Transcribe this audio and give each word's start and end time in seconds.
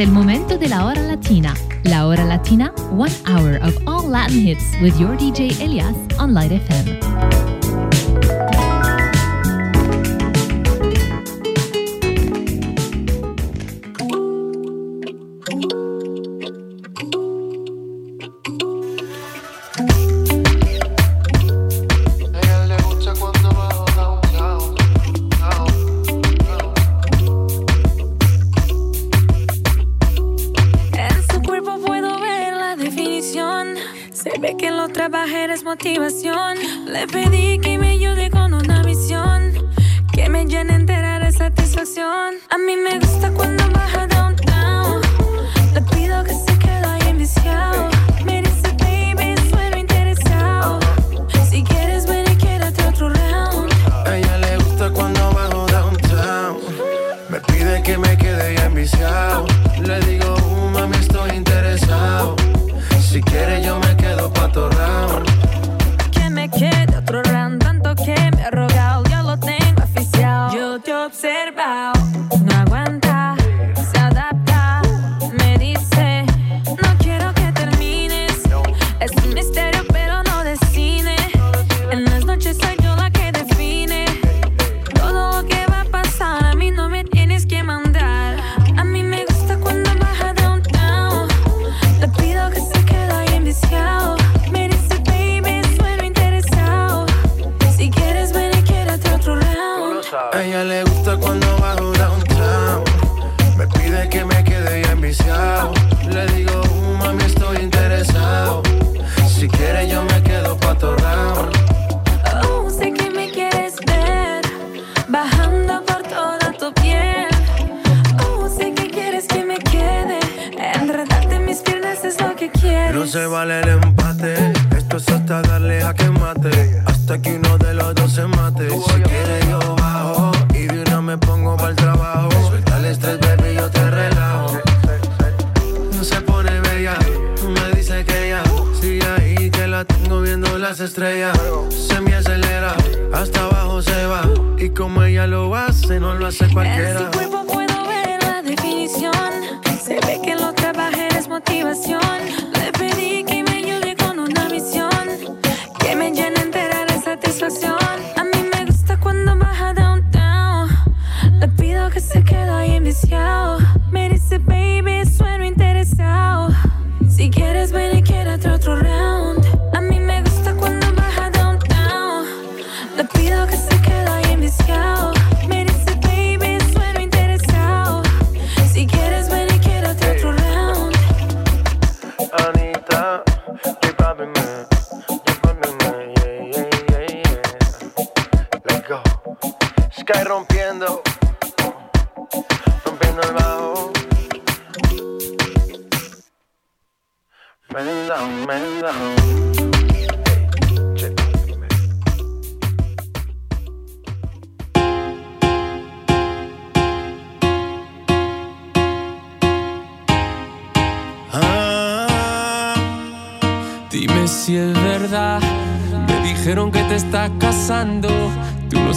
El 0.00 0.12
momento 0.12 0.56
de 0.56 0.66
la 0.66 0.86
hora 0.86 1.02
latina. 1.02 1.52
La 1.84 2.06
hora 2.06 2.24
latina, 2.24 2.72
one 2.90 3.12
hour 3.26 3.58
of 3.62 3.76
all 3.86 4.08
Latin 4.08 4.40
hits 4.40 4.64
with 4.80 4.98
your 4.98 5.14
DJ 5.14 5.50
Elias 5.60 5.94
on 6.18 6.32
Light 6.32 6.52
FM. 6.52 7.09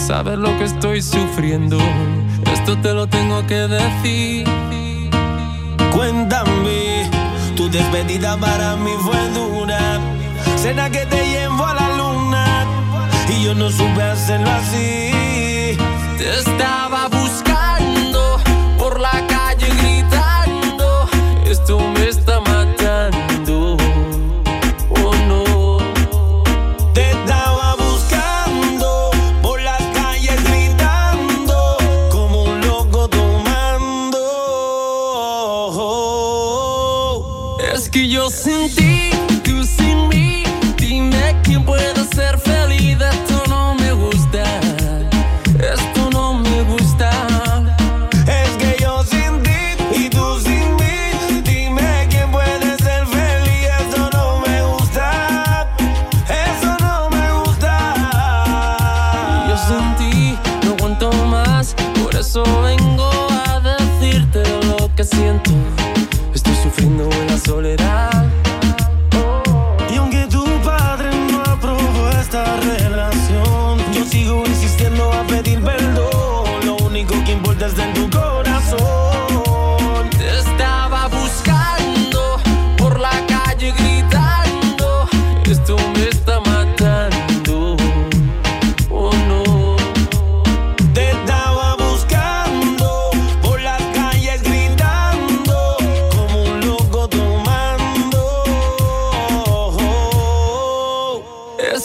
Sabes 0.06 0.38
lo 0.38 0.56
que 0.58 0.64
estoy 0.64 1.00
sufriendo. 1.00 1.78
Esto 2.52 2.76
te 2.78 2.92
lo 2.92 3.06
tengo 3.06 3.46
que 3.46 3.66
decir. 3.66 4.46
Cuéntame, 5.92 7.10
tu 7.56 7.70
despedida 7.70 8.36
para 8.36 8.76
mí 8.76 8.90
fue 9.00 9.28
dura. 9.30 9.98
Cena 10.56 10.90
que 10.90 11.06
te 11.06 11.26
llevo 11.26 11.64
a 11.64 11.74
la 11.74 11.88
luna 11.96 12.66
y 13.28 13.44
yo 13.44 13.54
no 13.54 13.70
supe 13.70 14.02
hacerlo 14.02 14.50
así. 14.50 15.76
Te 16.18 16.38
estaba 16.38 17.08
buscando 17.08 18.38
por 18.78 19.00
la 19.00 19.26
calle 19.26 19.68
gritando. 19.80 21.08
Esto 21.46 21.78
me 21.78 22.08
está 22.08 22.33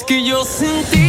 que 0.04 0.24
yo 0.24 0.44
sentí. 0.44 1.09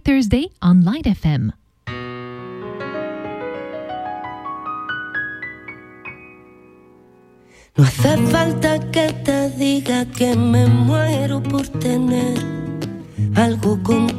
Thursday 0.00 0.50
on 0.60 0.84
Light 0.84 1.06
FM. 1.06 1.52
No 7.76 7.84
hace 7.84 8.16
falta 8.30 8.78
que 8.90 9.12
te 9.24 9.50
diga 9.50 10.04
que 10.04 10.34
me 10.36 10.66
muero 10.66 11.42
por 11.42 11.66
tener 11.68 12.38
algo 13.36 13.82
con 13.82 14.09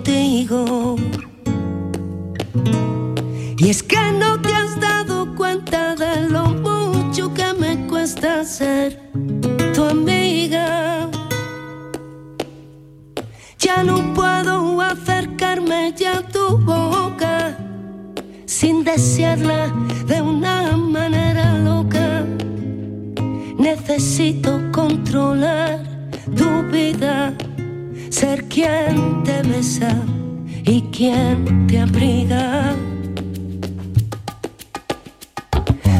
sin 18.61 18.83
desearla 18.83 19.73
de 20.05 20.21
una 20.21 20.77
manera 20.77 21.57
loca. 21.57 22.23
Necesito 23.57 24.51
controlar 24.71 25.79
tu 26.37 26.49
vida, 26.71 27.33
ser 28.11 28.47
quien 28.49 29.23
te 29.23 29.41
besa 29.41 29.91
y 30.63 30.81
quien 30.95 31.65
te 31.65 31.79
abriga. 31.79 32.75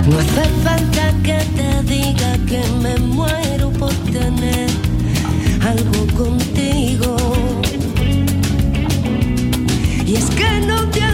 No 0.07 0.19
hace 0.19 0.45
falta 0.65 1.05
que 1.23 1.39
te 1.57 1.69
diga 1.95 2.31
que 2.49 2.61
me 2.83 2.95
muero 3.17 3.71
por 3.71 3.93
tener 4.17 4.69
algo 5.71 6.01
contigo. 6.15 7.15
Y 10.05 10.13
es 10.13 10.29
que 10.29 10.51
no 10.67 10.77
te 10.91 11.10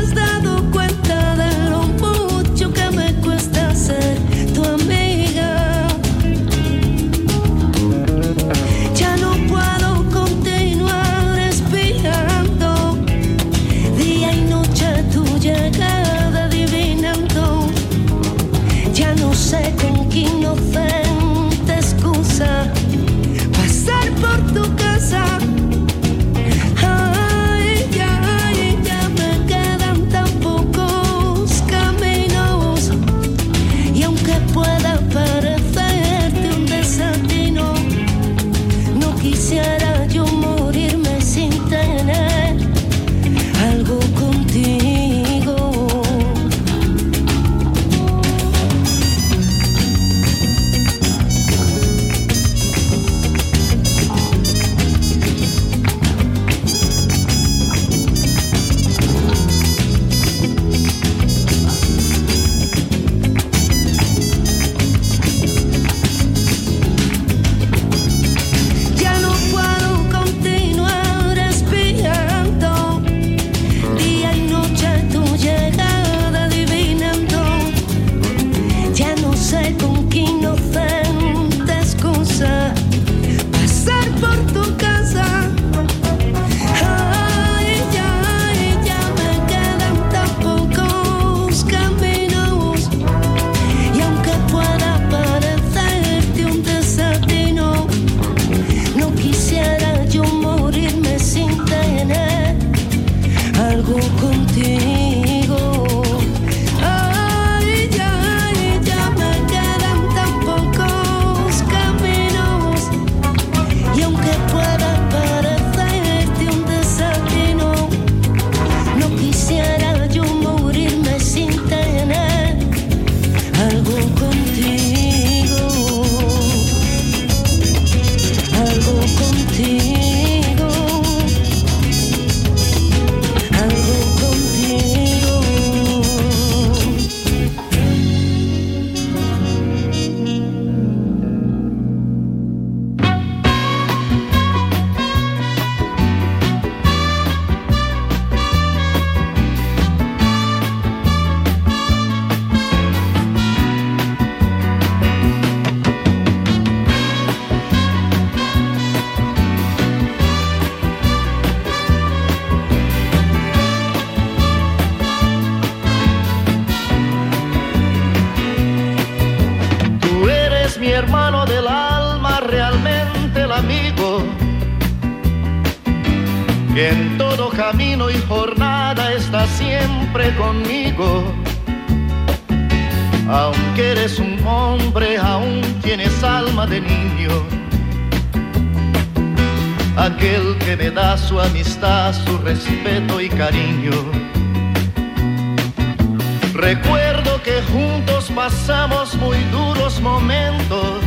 Recuerdo 196.57 197.42
que 197.44 197.61
juntos 197.71 198.30
pasamos 198.35 199.16
muy 199.16 199.37
duros 199.45 200.02
momentos 200.02 201.02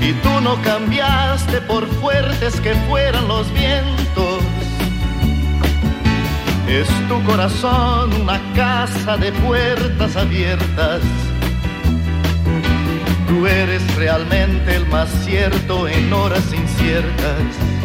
y 0.00 0.12
tú 0.14 0.40
no 0.40 0.60
cambiaste 0.62 1.60
por 1.60 1.86
fuertes 2.00 2.60
que 2.60 2.74
fueran 2.88 3.28
los 3.28 3.52
vientos. 3.52 4.42
Es 6.66 6.88
tu 7.08 7.22
corazón 7.24 8.12
una 8.20 8.40
casa 8.54 9.16
de 9.16 9.32
puertas 9.32 10.16
abiertas 10.16 11.00
Tú 13.28 13.46
eres 13.46 13.82
realmente 13.94 14.74
el 14.74 14.86
más 14.86 15.10
cierto 15.22 15.86
en 15.86 16.10
horas 16.14 16.50
inciertas. 16.50 17.77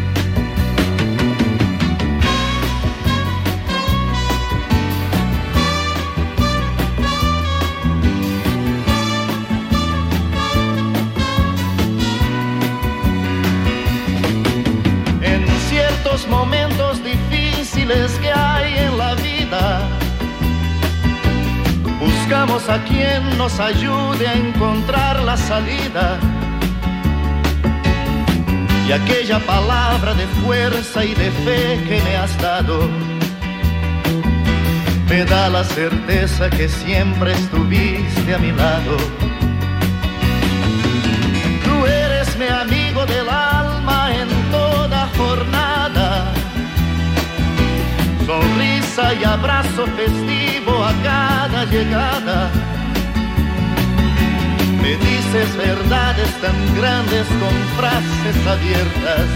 A 22.69 22.77
quien 22.85 23.37
nos 23.37 23.59
ayude 23.59 24.25
a 24.25 24.33
encontrar 24.33 25.21
la 25.21 25.35
salida. 25.35 26.17
Y 28.87 28.91
aquella 28.91 29.39
palabra 29.39 30.13
de 30.13 30.25
fuerza 30.41 31.03
y 31.03 31.13
de 31.13 31.29
fe 31.29 31.83
que 31.87 32.01
me 32.01 32.15
has 32.15 32.35
dado, 32.41 32.89
me 35.09 35.25
da 35.25 35.49
la 35.49 35.63
certeza 35.65 36.49
que 36.49 36.69
siempre 36.69 37.33
estuviste 37.33 38.33
a 38.33 38.37
mi 38.39 38.51
lado. 38.53 38.97
Tú 41.65 41.85
eres 41.85 42.35
mi 42.37 42.47
amigo 42.47 43.05
del 43.05 43.29
alma 43.29 44.09
en 44.15 44.29
toda 44.51 45.09
jornada. 45.17 45.72
Sonrisa 48.95 49.13
y 49.13 49.23
abrazo 49.23 49.85
festivo 49.95 50.83
a 50.83 50.93
cada 51.03 51.65
llegada. 51.65 52.51
Me 54.81 54.95
dices 54.97 55.55
verdades 55.57 56.29
tan 56.41 56.75
grandes 56.75 57.25
con 57.27 57.53
frases 57.77 58.47
abiertas. 58.47 59.27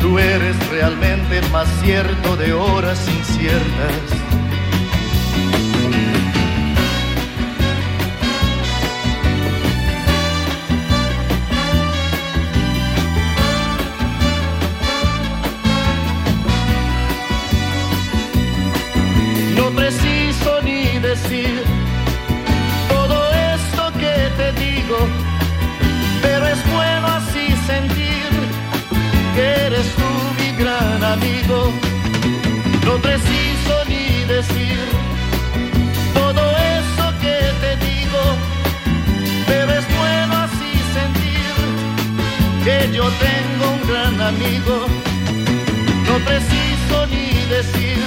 Tú 0.00 0.18
eres 0.18 0.56
realmente 0.70 1.40
más 1.52 1.68
cierto 1.82 2.36
de 2.36 2.52
horas 2.52 3.08
inciertas. 3.08 4.19
Que 29.40 29.66
eres 29.66 29.86
tú 29.98 30.10
mi 30.38 30.50
gran 30.62 31.02
amigo. 31.02 31.58
No 32.86 32.94
preciso 33.08 33.72
ni 33.90 34.06
decir 34.36 34.78
todo 36.20 36.42
eso 36.78 37.04
que 37.24 37.36
te 37.62 37.72
digo, 37.88 38.22
pero 39.48 39.70
es 39.80 39.86
bueno 40.00 40.32
así 40.46 40.72
sentir 40.96 41.54
que 42.64 42.76
yo 42.96 43.04
tengo 43.26 43.64
un 43.76 43.82
gran 43.90 44.14
amigo. 44.32 44.76
No 46.08 46.14
preciso 46.30 46.96
ni 47.12 47.28
decir 47.56 47.98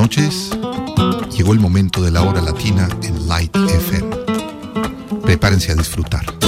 noches. 0.00 0.50
Llegó 1.36 1.52
el 1.52 1.60
momento 1.60 2.00
de 2.00 2.10
la 2.10 2.22
hora 2.22 2.40
latina 2.40 2.88
en 3.02 3.28
Light 3.28 3.54
FM. 3.54 4.16
Prepárense 5.22 5.72
a 5.72 5.74
disfrutar. 5.74 6.39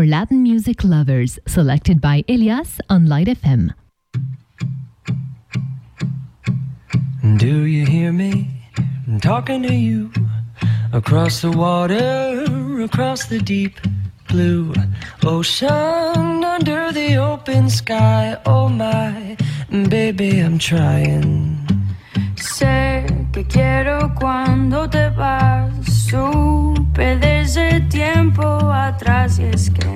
For 0.00 0.06
Latin 0.06 0.42
music 0.42 0.82
lovers, 0.82 1.38
selected 1.46 2.00
by 2.00 2.24
Elias 2.26 2.80
on 2.88 3.04
Light 3.04 3.26
FM. 3.26 3.74
Do 7.36 7.64
you 7.66 7.84
hear 7.84 8.10
me? 8.10 8.48
Talking 9.20 9.62
to 9.62 9.74
you 9.74 10.10
across 10.94 11.42
the 11.42 11.50
water, 11.50 12.46
across 12.82 13.26
the 13.26 13.40
deep 13.40 13.78
blue 14.26 14.72
ocean, 15.22 16.44
under 16.44 16.92
the 16.92 17.18
open 17.18 17.68
sky. 17.68 18.38
Oh 18.46 18.70
my, 18.70 19.36
baby, 19.90 20.40
I'm 20.40 20.58
trying. 20.58 21.58
Sé 22.36 23.04
que 23.32 23.44
quiero 23.44 24.14
cuando 24.18 24.88
te 24.88 25.10
vas. 25.10 25.60
Desde 26.94 27.80
tiempo 27.82 28.42
atrás 28.72 29.38
y 29.38 29.44
es 29.44 29.70
que 29.70 29.86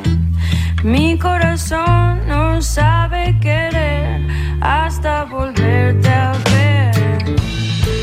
Mi 0.83 1.19
corazón 1.19 2.27
no 2.29 2.61
sabe 2.61 3.37
querer 3.41 4.21
hasta 4.61 5.25
volverte 5.25 6.09
a 6.09 6.33
ver. 6.53 7.39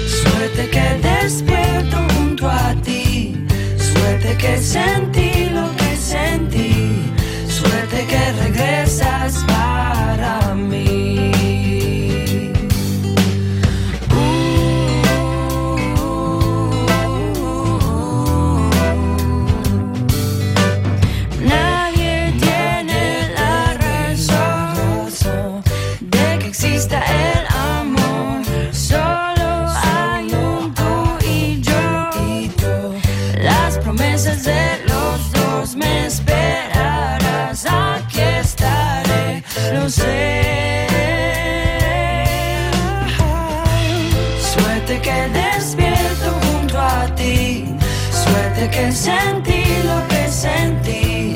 Suerte 0.08 0.70
que 0.70 1.00
despierto 1.08 1.98
junto 2.16 2.50
a 2.50 2.74
ti. 2.84 3.46
Suerte 3.78 4.36
que 4.38 4.58
sentí 4.58 5.50
lo 5.52 5.70
que 5.76 5.96
sentí. 5.96 7.14
Suerte 7.48 8.06
que 8.08 8.32
regresas 8.44 9.46
para 9.48 10.56
mí. 10.56 11.81
Suerte 48.62 48.78
que 48.78 48.92
sentí 48.92 49.64
lo 49.86 50.08
que 50.08 50.28
sentí. 50.30 51.36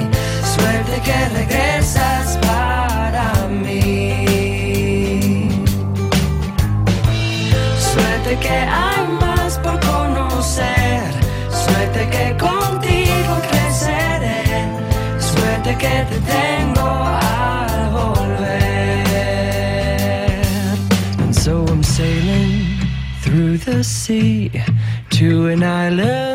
Suerte 0.55 1.01
que 1.03 1.29
regresas 1.39 2.37
para 2.37 3.47
mí. 3.47 5.49
Suerte 7.79 8.37
que 8.37 8.49
hay 8.49 9.07
más 9.19 9.57
por 9.57 9.79
conocer. 9.79 11.01
Suerte 11.49 12.07
que 12.13 12.37
contigo 12.37 13.41
creceré. 13.49 14.69
Suerte 15.17 15.75
que 15.79 16.05
te 16.11 16.19
tengo 16.31 16.87
al 16.87 17.89
volver. 17.89 19.09
And 21.23 21.33
so 21.35 21.65
I'm 21.65 21.81
sailing 21.81 22.77
through 23.23 23.57
the 23.57 23.83
sea 23.83 24.51
to 25.09 25.47
an 25.47 25.63
island 25.63 26.34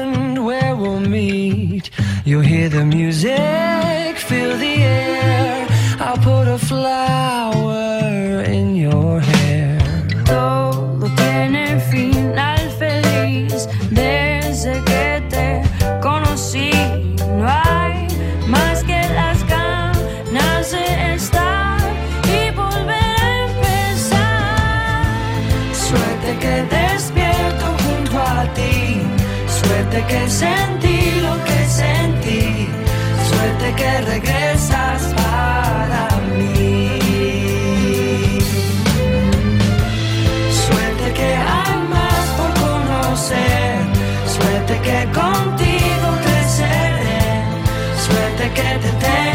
meet. 1.51 1.91
You'll 2.25 2.49
hear 2.53 2.69
the 2.69 2.85
music, 2.85 4.13
feel 4.29 4.57
the 4.57 4.77
air. 4.83 5.67
I'll 6.01 6.23
put 6.31 6.47
a 6.49 6.59
flower 6.59 8.43
in 8.57 8.77
your 8.77 9.21
hair. 9.21 9.79
Todo 10.25 11.07
tiene 11.21 11.65
final 11.93 12.61
feliz 12.83 13.69
desde 13.91 14.73
que 14.91 15.23
te 15.35 15.47
conocí. 16.01 16.73
No 17.39 17.47
hay 17.47 18.07
más 18.49 18.83
que 18.85 19.01
las 19.21 19.39
ganas 19.57 20.73
de 20.73 21.15
estar 21.15 21.81
y 22.39 22.41
volver 22.63 23.15
a 23.27 23.31
empezar. 23.49 25.05
Suerte 25.89 26.31
que 26.43 26.55
despierto 26.77 27.67
junto 27.83 28.19
a 28.19 28.43
ti. 28.55 29.03
Suerte 29.59 29.99
que 30.09 30.29
sentí 30.29 30.70
Que 33.77 34.01
regresas 34.01 35.03
para 35.15 36.09
mí. 36.37 36.99
Suerte 40.67 41.13
que 41.15 41.31
hay 41.37 41.77
más 41.89 42.25
por 42.37 42.51
conocer. 42.65 43.77
Suerte 44.27 44.75
que 44.83 44.99
contigo 45.19 46.09
creceré. 46.25 47.45
Suerte 48.07 48.51
que 48.55 48.69
te 48.83 48.91
tengo 49.07 49.30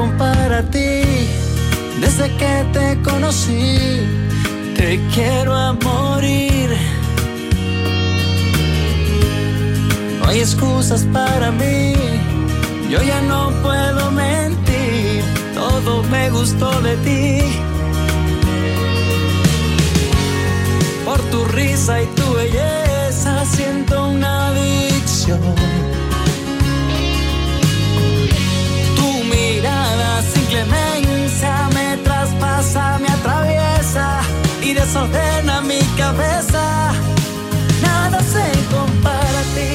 compara 0.00 0.58
a 0.58 0.62
ti 0.62 1.02
desde 2.00 2.26
que 2.40 2.54
te 2.72 2.86
conocí. 3.02 3.66
Te 4.76 4.98
quiero 5.14 5.54
a 5.54 5.74
morir. 5.74 6.68
No 10.18 10.28
hay 10.28 10.38
excusas 10.40 11.02
para 11.12 11.50
mí. 11.50 11.92
Yo 12.88 12.98
ya 13.02 13.20
no 13.32 13.40
puedo 13.62 14.10
mentir. 14.10 15.22
Todo 15.54 16.02
me 16.04 16.30
gustó 16.30 16.68
de 16.80 16.94
ti. 17.06 17.28
Por 21.04 21.20
tu 21.32 21.44
risa 21.56 22.02
y 22.02 22.06
tu 22.18 22.29
desordena 34.92 35.60
mi 35.60 35.78
cabeza. 35.96 36.90
Nada 37.80 38.20
se 38.22 38.44
compara 38.74 39.40
a 39.40 39.54
ti 39.54 39.72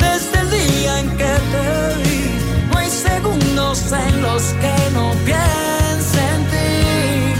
desde 0.00 0.40
el 0.40 0.50
día 0.50 1.00
en 1.00 1.08
que 1.18 1.34
te 1.52 1.66
vi. 2.02 2.70
No 2.70 2.78
hay 2.78 2.88
segundos 2.88 3.92
en 3.92 4.22
los 4.22 4.42
que 4.62 4.76
no 4.94 5.10
piense 5.26 6.20
en 6.34 6.42
ti. 6.52 7.34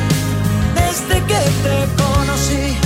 Desde 0.74 1.16
que 1.30 1.42
te 1.64 1.76
conocí, 2.02 2.76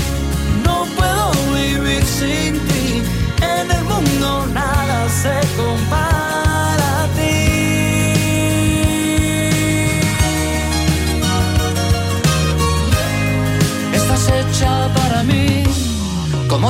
no 0.64 0.86
puedo 0.96 1.32
vivir 1.52 2.04
sin 2.04 2.60
ti. 2.68 3.02
En 3.42 3.68
el 3.68 3.84
mundo 3.84 4.46
nada 4.54 5.08
se 5.08 5.36
compara 5.56 6.15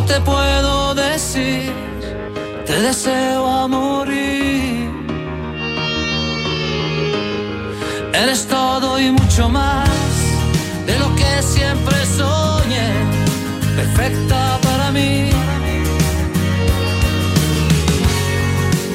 te 0.07 0.21
puedo 0.21 0.95
decir? 0.95 1.73
Te 2.65 2.81
deseo 2.81 3.47
a 3.47 3.69
morir. 3.69 4.91
Eres 8.13 8.47
todo 8.47 8.99
y 8.99 9.11
mucho 9.11 9.49
más 9.49 9.89
de 10.87 10.99
lo 10.99 11.15
que 11.15 11.43
siempre 11.43 11.97
soñé, 12.07 12.89
perfecta 13.77 14.59
para 14.63 14.91
mí. 14.91 15.31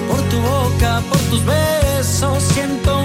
Por 0.09 0.21
tu 0.29 0.39
boca, 0.39 1.01
por 1.09 1.19
tus 1.29 1.43
besos, 1.45 2.43
siento 2.53 3.00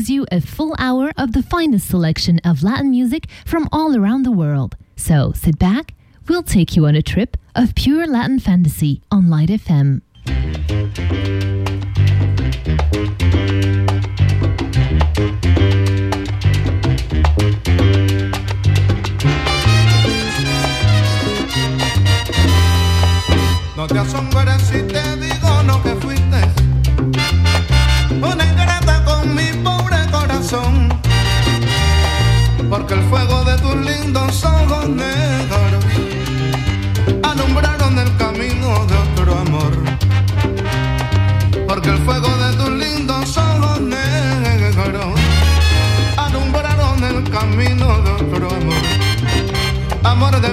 brings 0.00 0.08
you 0.08 0.26
a 0.32 0.40
full 0.40 0.74
hour 0.78 1.12
of 1.18 1.32
the 1.34 1.42
finest 1.42 1.86
selection 1.86 2.40
of 2.42 2.62
Latin 2.62 2.90
music 2.90 3.26
from 3.44 3.68
all 3.70 3.94
around 3.94 4.22
the 4.22 4.32
world. 4.32 4.74
So 4.96 5.32
sit 5.32 5.58
back, 5.58 5.92
we'll 6.26 6.42
take 6.42 6.74
you 6.74 6.86
on 6.86 6.94
a 6.94 7.02
trip 7.02 7.36
of 7.54 7.74
pure 7.74 8.06
Latin 8.06 8.38
fantasy 8.38 9.02
on 9.10 9.28
Light 9.28 9.50
FM. 9.50 10.00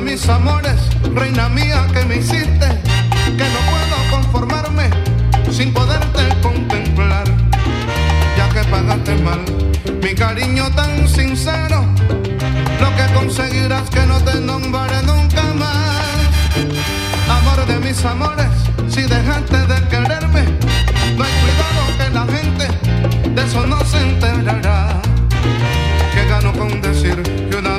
mis 0.07 0.29
amores, 0.29 0.79
reina 1.13 1.49
mía 1.49 1.85
que 1.93 2.05
me 2.05 2.15
hiciste, 2.15 2.67
que 3.37 3.47
no 3.53 3.59
puedo 3.71 3.97
conformarme 4.09 4.89
sin 5.51 5.73
poderte 5.73 6.23
contemplar, 6.41 7.25
ya 8.37 8.47
que 8.47 8.63
pagaste 8.69 9.15
mal 9.15 9.41
mi 10.01 10.13
cariño 10.15 10.71
tan 10.71 11.09
sincero, 11.09 11.83
lo 12.79 12.89
que 12.95 13.13
conseguirás 13.13 13.89
que 13.89 14.05
no 14.05 14.17
te 14.21 14.35
nombraré 14.39 15.03
nunca 15.03 15.43
más. 15.55 16.07
Amor 17.29 17.65
de 17.65 17.77
mis 17.79 18.05
amores, 18.05 18.53
si 18.87 19.01
dejaste 19.01 19.57
de 19.57 19.87
quererme, 19.89 20.43
no 21.17 21.23
hay 21.25 21.33
cuidado 21.43 21.81
que 21.97 22.09
la 22.17 22.25
gente 22.37 23.29
de 23.35 23.41
eso 23.45 23.67
no 23.67 23.83
se 23.83 23.99
enterará. 23.99 25.01
Que 26.13 26.25
gano 26.29 26.53
con 26.53 26.81
decir 26.81 27.21
que 27.49 27.57
una 27.57 27.76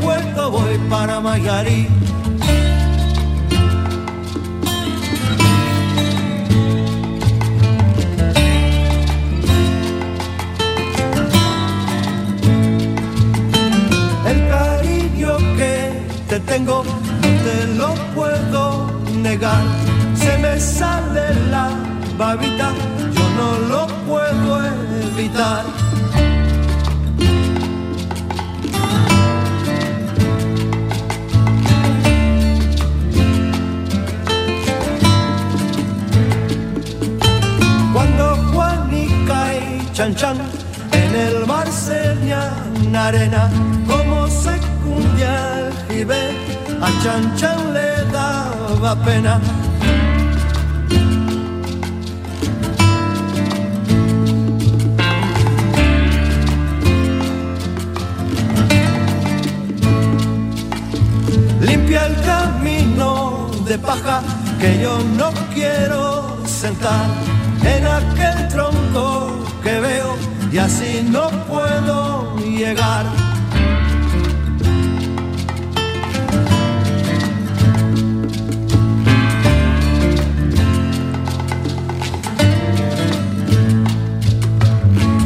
Puerto 0.00 0.50
voy 0.50 0.78
para 0.90 1.20
Mayarí. 1.20 1.88
El 14.26 14.48
cariño 14.48 15.36
que 15.56 15.92
te 16.28 16.40
tengo 16.40 16.82
te 17.44 17.66
lo 17.74 17.94
puedo 18.14 18.90
negar. 19.22 19.62
Se 20.14 20.38
me 20.38 20.58
sale 20.60 21.34
la 21.50 21.70
babita, 22.18 22.72
yo 23.14 23.24
no 23.38 23.48
lo 23.68 23.86
puedo 24.06 24.64
evitar. 24.66 25.85
Chan 39.96 40.14
Chan. 40.14 40.36
En 40.92 41.14
el 41.14 41.46
mar 41.46 41.66
señan 41.72 42.94
arena, 42.94 43.48
como 43.86 44.28
se 44.28 44.54
cundia 44.84 45.60
el 45.60 45.72
jibe, 45.88 46.20
a 46.82 46.88
Chan 47.02 47.34
Chan 47.36 47.72
le 47.72 48.04
daba 48.12 48.94
pena. 48.96 49.40
Limpia 61.62 62.04
el 62.04 62.16
camino 62.20 63.50
de 63.66 63.78
paja 63.78 64.20
que 64.60 64.78
yo 64.82 64.98
no 65.16 65.30
quiero 65.54 66.36
sentar 66.44 67.06
en 67.64 67.86
aquel 67.86 68.48
tronco 68.48 69.35
que 69.66 69.80
veo 69.80 70.14
y 70.52 70.58
así 70.58 71.04
no 71.10 71.28
puedo 71.48 72.36
llegar. 72.38 73.04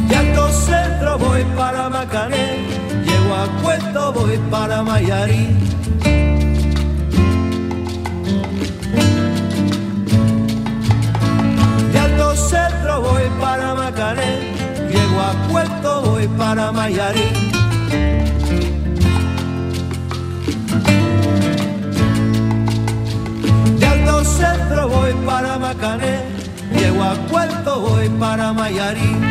De 0.09 0.15
Alto 0.15 0.49
Centro 0.49 1.19
voy 1.19 1.43
para 1.55 1.87
Macané, 1.89 2.65
llego 3.05 3.35
a 3.35 3.45
Puerto 3.61 4.13
voy 4.13 4.37
para 4.49 4.81
Mayarí. 4.81 5.70
Voy 13.01 13.23
para 13.39 13.73
Macané, 13.75 14.53
llego 14.89 15.19
a 15.21 15.31
Puerto 15.49 16.01
voy 16.03 16.27
para 16.27 16.71
Mayarí. 16.71 17.29
De 23.79 23.85
Alto 23.85 24.23
Centro 24.23 24.89
voy 24.89 25.13
para 25.25 25.57
Macané, 25.57 26.21
llego 26.77 27.03
a 27.03 27.13
Puerto 27.29 27.79
voy 27.81 28.09
para 28.09 28.53
Mayarí. 28.53 29.30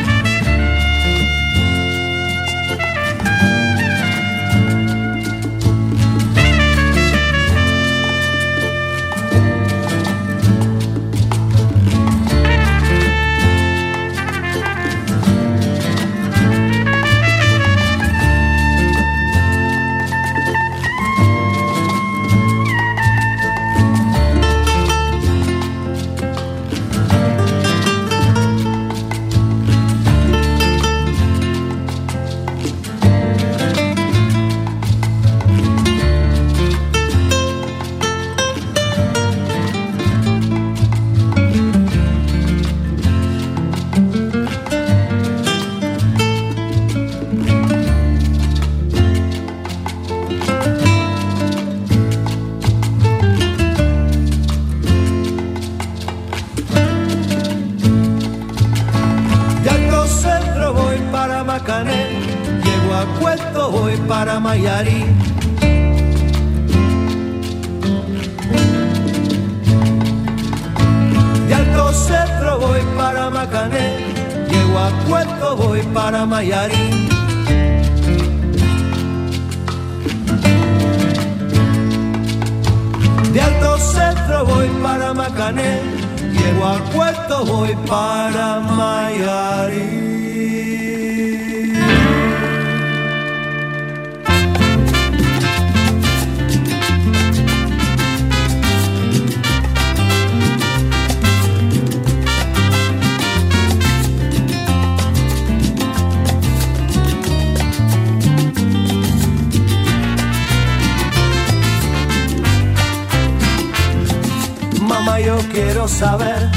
Yo 115.24 115.36
quiero 115.52 115.86
saber 115.86 116.50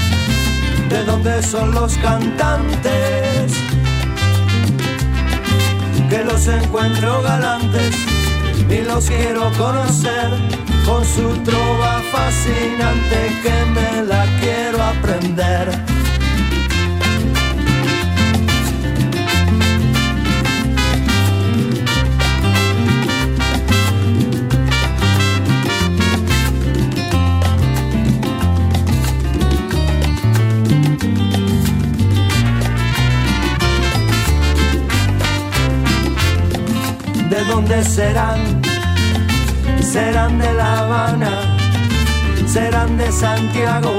de 0.89 1.03
dónde 1.03 1.43
son 1.43 1.71
los 1.71 1.97
cantantes. 1.97 3.51
Que 6.09 6.23
los 6.23 6.47
encuentro 6.47 7.21
galantes 7.23 7.95
y 8.69 8.81
los 8.83 9.05
quiero 9.09 9.51
conocer 9.57 10.29
con 10.85 11.03
su 11.03 11.29
trova 11.43 12.01
fascinante 12.11 13.35
que 13.43 13.65
me 13.71 14.03
la 14.03 14.25
quiero 14.39 14.81
aprender. 14.81 15.92
Serán? 37.83 38.61
Serán 39.81 40.39
de 40.39 40.53
La 40.53 40.79
Habana, 40.79 41.57
serán 42.45 42.97
de 42.97 43.11
Santiago, 43.11 43.97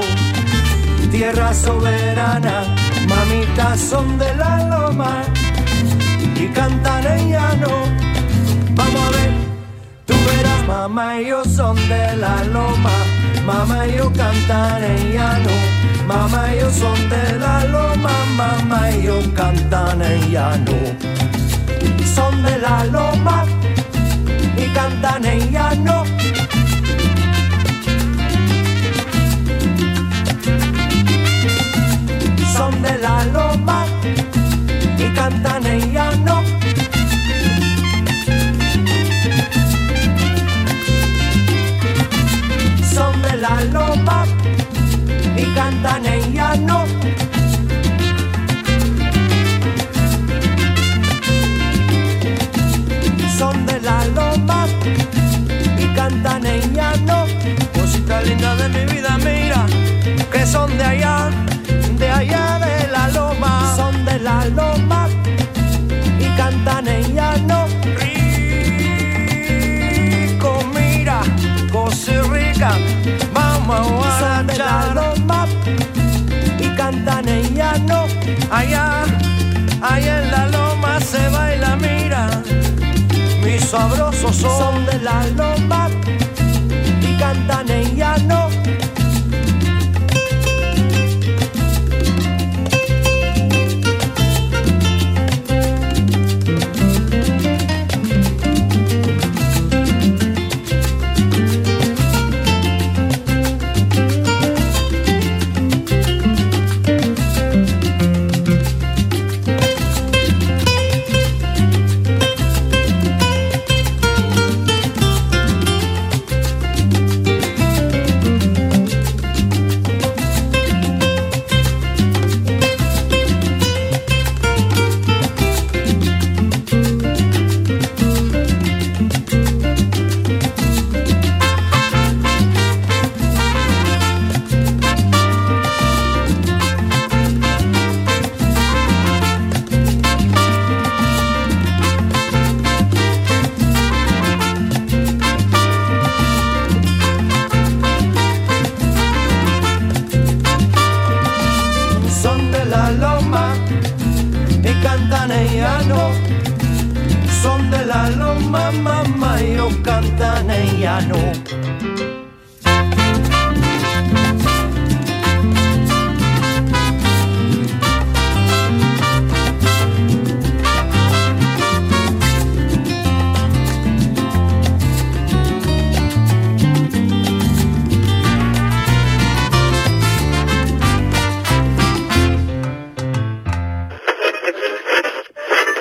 tierra 1.11 1.53
soberana, 1.53 2.63
mamitas 3.07 3.79
son 3.79 4.17
de 4.17 4.35
la 4.35 4.67
loma 4.69 5.23
y 6.35 6.47
cantan 6.47 7.05
en 7.05 7.31
llano. 7.31 7.69
Vamos 8.75 9.01
a 9.01 9.09
ver, 9.11 9.31
tú 10.05 10.13
verás, 10.27 10.67
mamá 10.67 11.21
y 11.21 11.27
yo 11.27 11.43
son 11.45 11.75
de 11.87 12.17
la 12.17 12.43
loma, 12.45 12.95
mamá 13.45 13.87
y 13.87 13.97
yo 13.97 14.11
cantan 14.13 14.83
en 14.83 15.13
llano, 15.13 15.55
mamá 16.07 16.47
y 16.53 16.59
yo 16.59 16.69
son 16.71 17.09
de 17.09 17.39
la 17.39 17.63
loma, 17.65 18.11
mamá 18.37 18.91
y 18.91 19.03
yo 19.03 19.19
cantan 19.33 20.01
en 20.01 20.31
llano. 20.31 20.73
Son 22.15 22.43
de 22.43 22.57
la 22.59 22.85
loma 22.85 23.54
cantan 24.75 25.25
en 25.25 25.51
llano. 25.51 26.03
Son 32.53 32.81
de 32.81 32.97
la 32.99 33.23
loma 33.35 33.85
y 34.97 35.07
cantan 35.15 35.65
en 35.65 35.93
llano. 35.93 36.43
Son 42.93 43.21
de 43.21 43.37
la 43.37 43.55
loma 43.75 44.25
y 45.37 45.45
cantan 45.55 46.05
en 46.05 46.33
llano. 46.33 46.94
Linda 58.35 58.55
de 58.55 58.69
mi 58.69 58.85
vida, 58.93 59.17
mira, 59.17 59.65
que 60.31 60.45
son 60.45 60.77
de 60.77 60.83
allá, 60.83 61.29
de 61.97 62.09
allá 62.09 62.59
de 62.59 62.87
la 62.91 63.07
loma. 63.09 63.73
Son 63.75 64.05
de 64.05 64.19
la 64.19 64.45
loma 64.45 65.07
y 66.19 66.27
cantan 66.37 66.87
en 66.87 67.15
llano. 67.15 67.67
Rico, 70.27 70.59
mira, 70.73 71.21
cosa 71.71 72.21
rica, 72.31 72.71
vamos 73.33 74.05
a 74.07 74.37
Son 74.37 74.47
de 74.47 74.57
la 74.57 74.93
loma 74.93 75.47
y 76.59 76.67
cantan 76.75 77.27
en 77.27 77.55
llano. 77.55 78.07
Allá, 78.51 79.03
allá 79.81 80.23
en 80.23 80.31
la 80.31 80.47
loma 80.47 80.99
se 80.99 81.29
baila, 81.29 81.75
mira. 81.75 82.41
Mis 83.43 83.63
sabrosos 83.65 84.35
son, 84.35 84.59
son 84.59 84.85
de 84.85 84.99
la 84.99 85.25
loma 85.37 85.84
cantan 87.25 87.69
en 87.69 87.95
llano. 87.95 88.44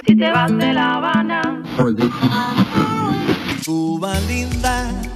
Si 0.06 0.16
te 0.16 0.30
vas 0.30 0.56
de 0.58 0.72
La 0.72 0.94
Habana, 0.94 1.62
Cuba 3.64 4.18
linda. 4.28 5.13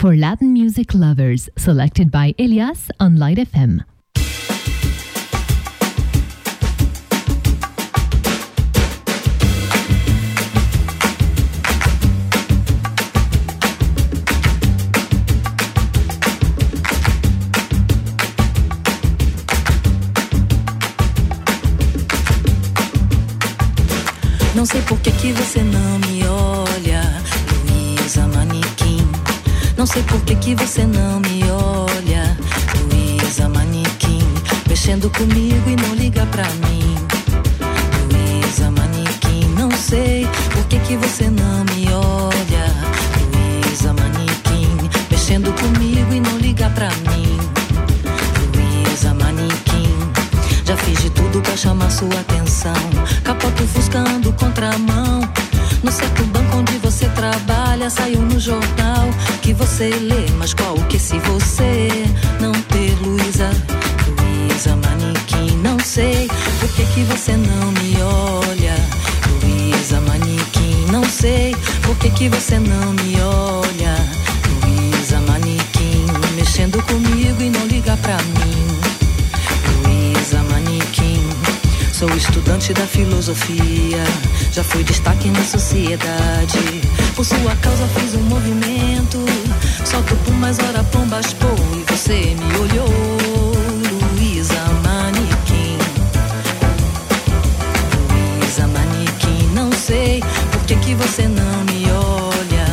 For 0.00 0.16
Latin 0.16 0.54
music 0.54 0.94
lovers, 0.94 1.50
selected 1.58 2.10
by 2.10 2.34
Elias 2.38 2.90
on 2.98 3.16
Light 3.16 3.36
FM. 3.36 3.82
Não 24.54 24.64
sei 24.64 24.80
por 24.82 24.98
que, 25.00 25.10
que 25.12 25.32
você 25.34 25.62
não 25.62 25.98
me 26.08 26.26
olha, 26.26 26.59
sei 29.92 30.02
por 30.04 30.20
que, 30.20 30.36
que 30.36 30.54
você 30.54 30.84
não 30.84 31.18
me 31.18 31.42
olha, 31.50 32.36
Luísa 32.92 33.48
Manequim. 33.48 34.22
Mexendo 34.68 35.10
comigo 35.10 35.68
e 35.68 35.74
não 35.74 35.94
liga 35.96 36.24
pra 36.26 36.44
mim, 36.68 36.94
Luísa 38.12 38.70
Manequim. 38.70 39.48
Não 39.58 39.68
sei 39.72 40.28
por 40.52 40.64
que, 40.66 40.78
que 40.78 40.96
você 40.96 41.28
não 41.28 41.64
me 41.64 41.88
olha, 41.92 42.66
Luísa 43.34 43.92
Manequim. 43.92 44.68
Mexendo 45.10 45.52
comigo 45.54 46.14
e 46.14 46.20
não 46.20 46.38
liga 46.38 46.70
pra 46.70 46.88
mim, 47.10 47.36
Luísa 48.54 49.12
Manequim. 49.12 49.92
Já 50.64 50.76
fiz 50.76 51.02
de 51.02 51.10
tudo 51.10 51.40
pra 51.40 51.56
chamar 51.56 51.90
sua 51.90 52.20
atenção. 52.20 52.74
Capoto 53.24 53.66
fuscando 53.66 54.32
contramão. 54.34 55.28
No 55.82 55.90
certo 55.90 56.22
banco 56.26 56.58
onde 56.58 56.76
você 56.78 57.08
trabalha, 57.08 57.90
saiu 57.90 58.20
no 58.20 58.38
jornal 58.38 59.08
você 59.60 59.90
lê, 59.90 60.24
mas 60.38 60.54
qual 60.54 60.74
que 60.88 60.96
é 60.96 60.98
se 60.98 61.18
você 61.18 61.88
não 62.40 62.50
ter 62.52 62.96
Luísa? 63.02 63.50
Luísa 64.06 64.74
Manique, 64.76 65.54
não 65.56 65.78
sei 65.78 66.28
por 66.58 66.68
que 66.70 66.84
que 66.86 67.02
você 67.04 67.32
não 67.36 67.70
me 67.72 68.02
olha. 68.02 68.74
Luísa 69.42 70.00
Manique, 70.00 70.90
não 70.90 71.04
sei 71.04 71.54
por 71.82 71.94
que 71.98 72.08
que 72.08 72.28
você 72.30 72.58
não 72.58 72.94
me 72.94 73.20
olha. 73.20 73.96
Luísa 74.64 75.20
Manique, 75.20 76.06
mexendo 76.36 76.82
comigo 76.84 77.42
e 77.42 77.50
não 77.50 77.66
liga 77.66 77.98
pra 77.98 78.16
mim. 78.16 78.66
Luísa 79.84 80.42
Manique, 80.44 81.20
sou 81.92 82.08
estudante 82.16 82.72
da 82.72 82.86
filosofia, 82.86 84.04
já 84.52 84.64
fui 84.64 84.82
destaque 84.84 85.28
na 85.28 85.44
sociedade. 85.44 86.80
Por 87.20 87.26
sua 87.26 87.54
causa 87.56 87.86
fiz 87.96 88.14
um 88.14 88.22
movimento. 88.22 89.22
Só 89.84 90.00
que 90.00 90.14
por 90.14 90.32
mais 90.36 90.58
hora 90.58 90.82
pombas 90.84 91.34
pô 91.34 91.48
e 91.76 91.84
você 91.92 92.34
me 92.34 92.56
olhou. 92.56 92.88
Luísa 94.14 94.54
Manequim. 94.82 95.76
Luísa 98.40 98.66
Manequim, 98.68 99.50
não 99.52 99.70
sei 99.70 100.22
por 100.50 100.62
que, 100.62 100.76
que 100.76 100.94
você 100.94 101.28
não 101.28 101.64
me 101.64 101.84
olha. 101.92 102.64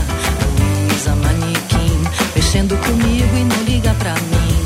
Luísa 0.87 1.13
Manequim, 1.13 2.01
mexendo 2.33 2.77
comigo 2.77 3.35
e 3.35 3.43
não 3.43 3.63
liga 3.63 3.93
pra 3.95 4.13
mim. 4.13 4.63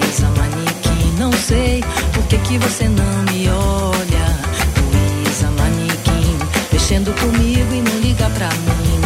Luísa 0.00 0.28
Manequim, 0.36 1.12
não 1.18 1.32
sei 1.32 1.82
por 2.12 2.22
que, 2.28 2.38
que 2.38 2.56
você 2.58 2.88
não 2.88 3.32
me 3.32 3.48
olha. 3.48 3.87
Pra 8.38 8.48
mim. 8.50 9.00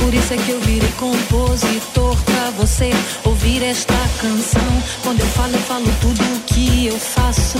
Por 0.00 0.14
isso 0.14 0.32
é 0.32 0.36
que 0.36 0.50
eu 0.50 0.60
virei 0.60 0.92
compositor 0.92 2.16
pra 2.22 2.50
você 2.50 2.92
ouvir 3.24 3.64
esta 3.64 3.94
canção. 4.20 4.82
Quando 5.02 5.18
eu 5.18 5.26
falo, 5.26 5.54
eu 5.54 5.60
falo 5.62 5.92
tudo 6.00 6.22
o 6.22 6.40
que 6.46 6.86
eu 6.86 6.98
faço 7.00 7.58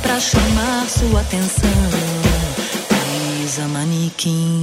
pra 0.00 0.18
chamar 0.18 0.86
sua 0.88 1.20
atenção. 1.20 1.68
Luísa 3.48 3.68
Manequim. 3.68 4.57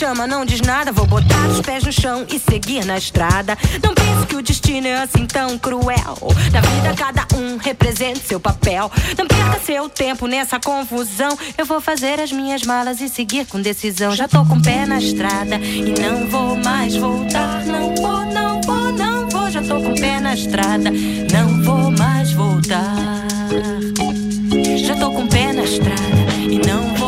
chama, 0.00 0.26
não 0.26 0.46
diz 0.46 0.62
nada. 0.62 0.92
Vou 0.92 1.06
botar 1.06 1.46
os 1.48 1.60
pés 1.60 1.84
no 1.84 1.92
chão 1.92 2.24
e 2.26 2.38
seguir 2.38 2.86
na 2.86 2.96
estrada. 2.96 3.56
Não 3.82 3.94
penso 3.94 4.26
que 4.26 4.34
o 4.34 4.40
destino 4.40 4.86
é 4.86 5.02
assim 5.02 5.26
tão 5.26 5.58
cruel. 5.58 6.16
Na 6.50 6.60
vida, 6.62 6.94
cada 6.96 7.26
um 7.36 7.58
representa 7.58 8.18
seu 8.20 8.40
papel. 8.40 8.90
Não 9.18 9.26
perca 9.26 9.60
seu 9.60 9.90
tempo 9.90 10.26
nessa 10.26 10.58
confusão. 10.58 11.36
Eu 11.58 11.66
vou 11.66 11.82
fazer 11.82 12.18
as 12.18 12.32
minhas 12.32 12.62
malas 12.62 13.02
e 13.02 13.10
seguir 13.10 13.46
com 13.46 13.60
decisão. 13.60 14.16
Já 14.16 14.26
tô 14.26 14.42
com 14.46 14.56
o 14.56 14.62
pé 14.62 14.86
na 14.86 14.98
estrada 14.98 15.56
e 15.56 15.92
não 16.00 16.26
vou 16.28 16.56
mais 16.56 16.96
voltar. 16.96 17.62
Não 17.66 17.94
vou, 17.94 18.24
não 18.24 18.60
vou, 18.62 18.92
não 18.92 19.28
vou. 19.28 19.50
Já 19.50 19.62
tô 19.62 19.82
com 19.82 19.92
o 19.92 20.00
pé 20.00 20.18
na 20.18 20.32
estrada, 20.32 20.90
não 21.30 21.62
vou 21.62 21.90
mais 21.90 22.32
voltar. 22.32 22.94
Já 24.78 24.96
tô 24.96 25.10
com 25.12 25.24
o 25.24 25.28
pé 25.28 25.52
na 25.52 25.64
estrada 25.64 26.32
e 26.48 26.58
não 26.66 26.94
vou. 26.94 26.99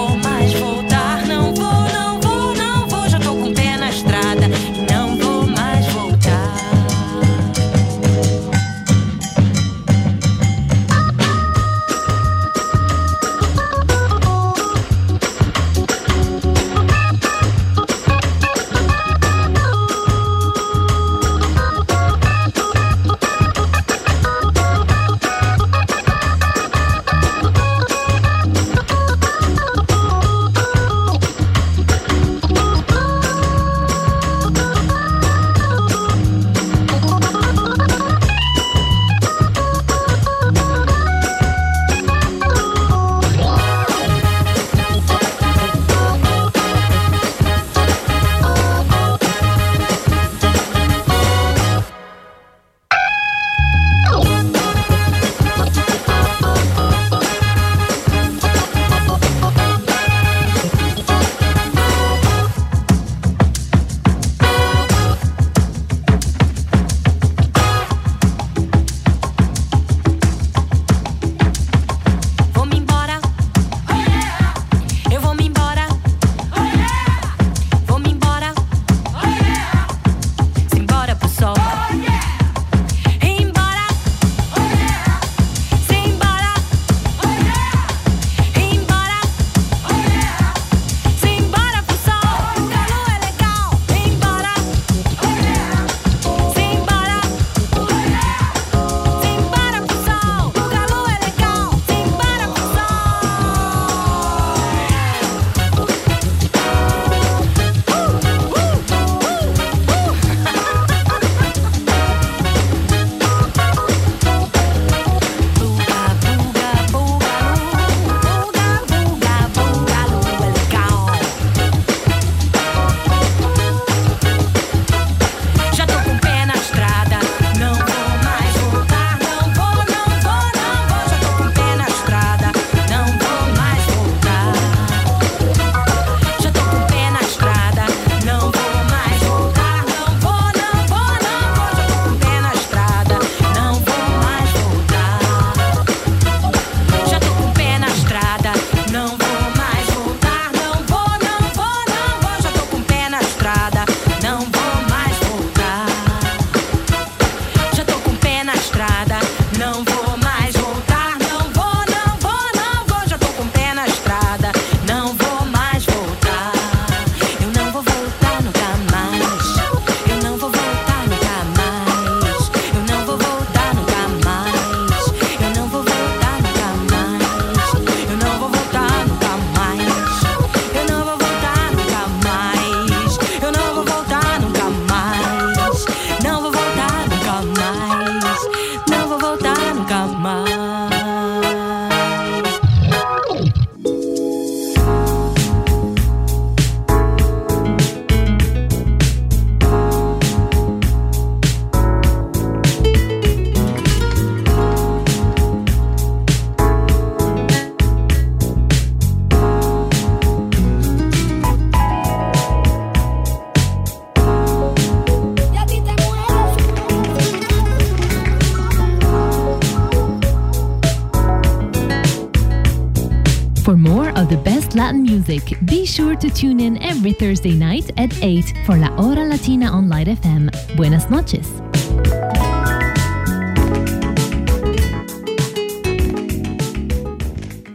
music. 225.26 225.58
Be 225.64 225.86
sure 225.86 226.16
to 226.16 226.30
tune 226.30 226.60
in 226.60 226.82
every 226.82 227.12
Thursday 227.12 227.52
night 227.52 227.90
at 227.96 228.12
8 228.22 228.52
for 228.66 228.76
La 228.76 228.88
Hora 228.96 229.24
Latina 229.24 229.66
on 229.66 229.88
Light 229.88 230.08
FM. 230.08 230.50
Buenas 230.76 231.08
noches. 231.10 231.61